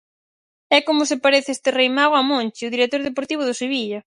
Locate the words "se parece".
1.09-1.49